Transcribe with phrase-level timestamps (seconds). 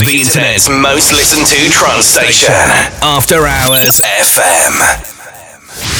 [0.00, 2.56] the internet's most listened to trance station,
[3.04, 4.72] After Hours FM.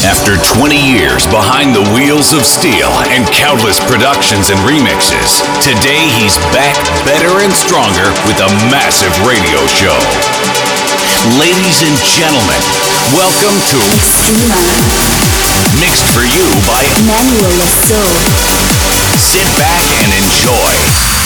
[0.08, 6.40] After 20 years behind the wheels of steel and countless productions and remixes, today he's
[6.56, 9.96] back better and stronger with a massive radio show.
[11.36, 12.60] Ladies and gentlemen,
[13.12, 13.78] welcome to
[15.76, 18.16] Mixed for you by Manuel Soul.
[19.20, 21.19] Sit back and enjoy.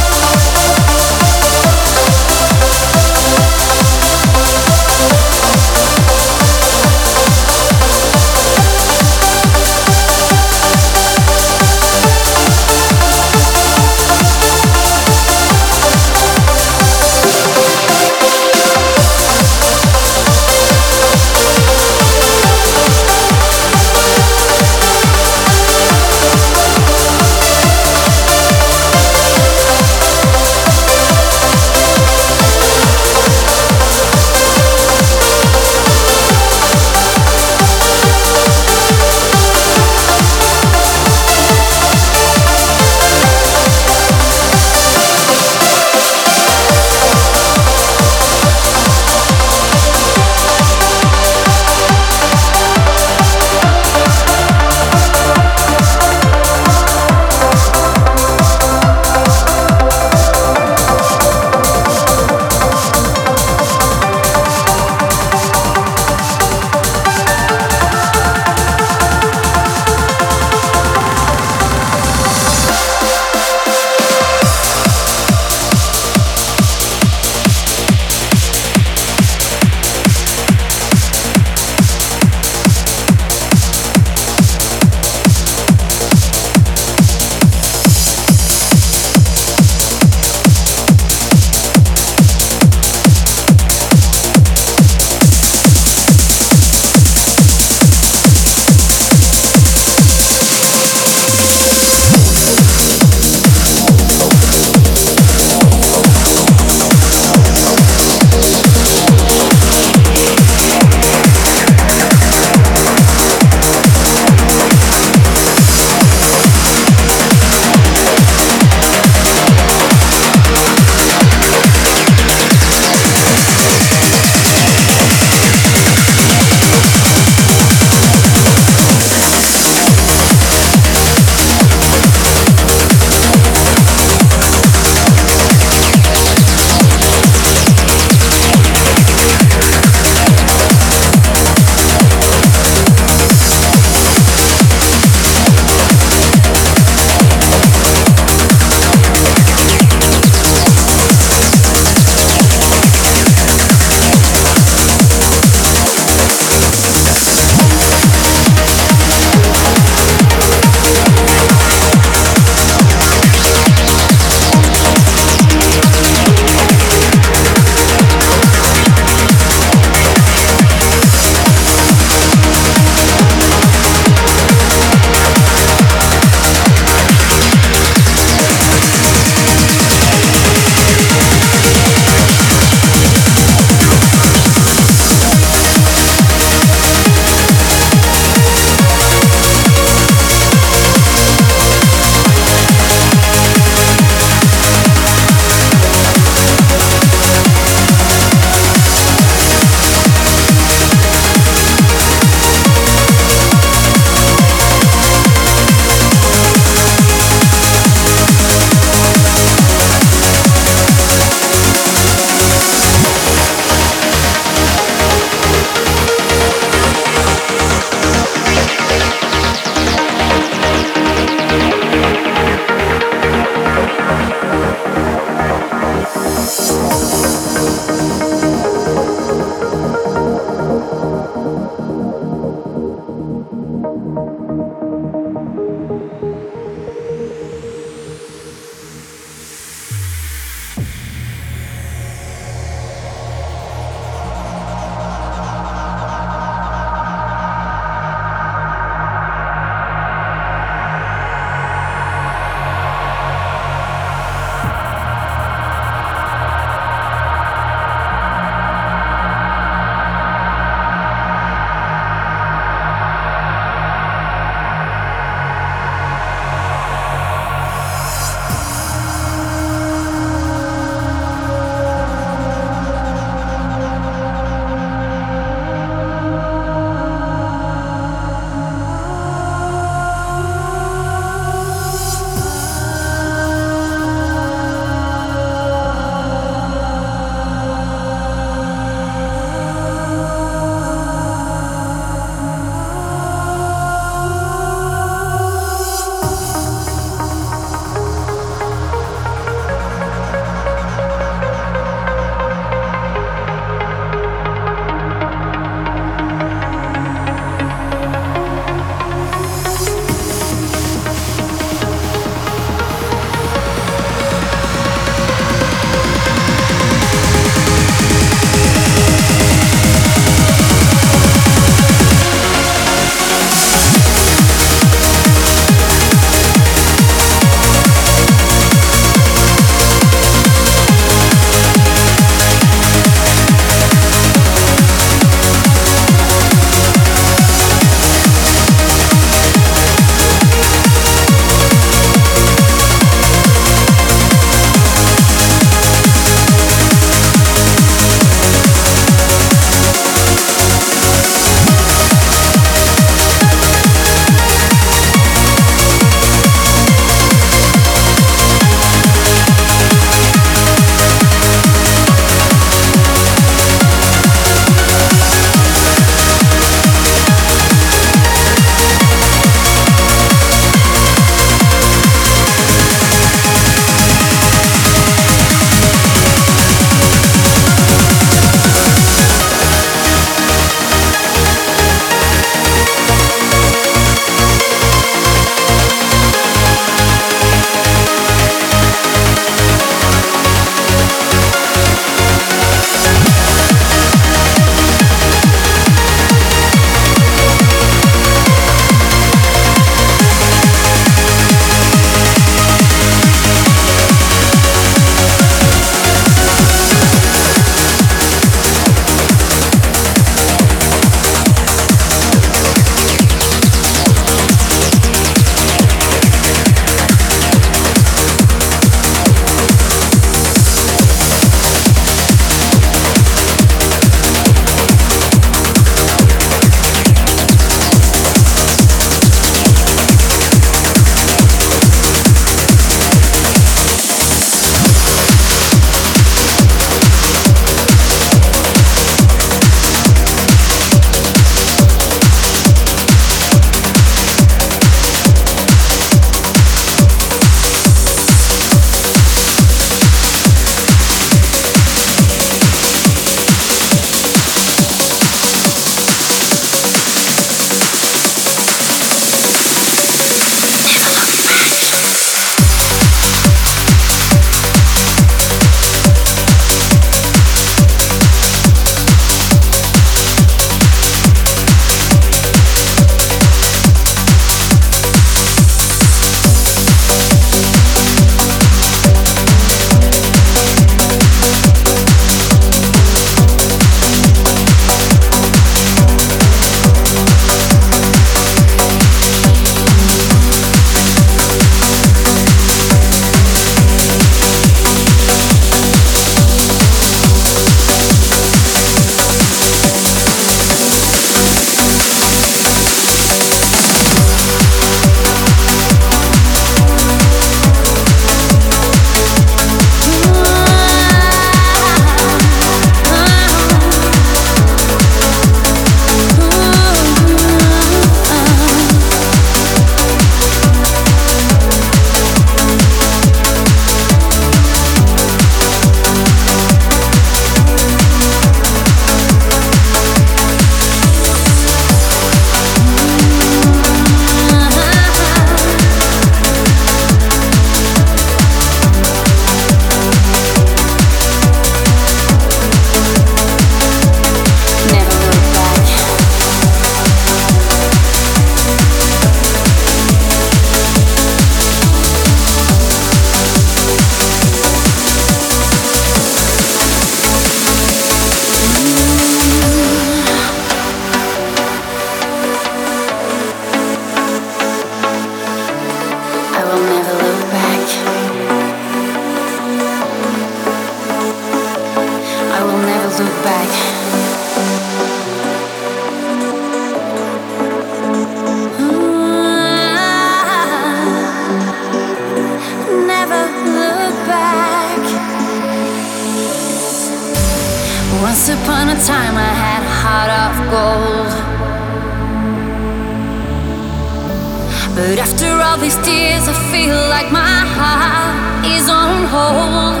[595.62, 600.00] All these tears, I feel like my heart is on hold.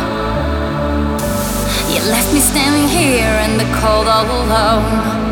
[1.92, 5.22] You left me standing here in the cold all alone.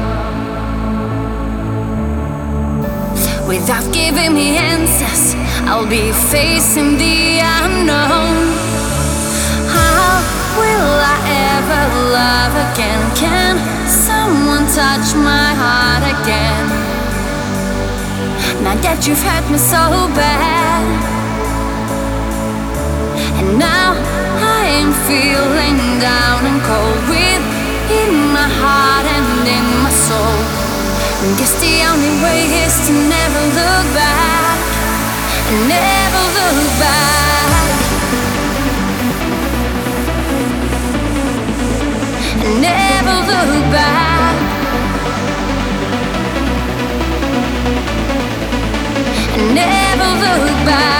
[3.48, 5.34] Without giving me answers,
[5.66, 8.36] I'll be facing the unknown.
[9.74, 10.22] How
[10.60, 11.18] will I
[11.56, 11.82] ever
[12.18, 13.00] love again?
[13.16, 13.54] Can
[13.88, 16.89] someone touch my heart again?
[18.62, 19.80] Now that you've hurt me so
[20.12, 20.84] bad,
[23.40, 30.36] and now I am feeling down and cold within my heart and in my soul.
[31.24, 34.60] And guess the only way is to never look back,
[35.64, 37.64] never look back,
[42.60, 44.09] never look back.
[49.54, 50.10] Never
[50.44, 50.99] look back.